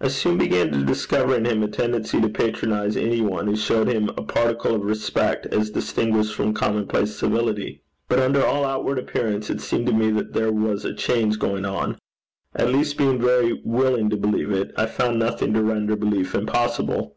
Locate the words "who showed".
3.48-3.88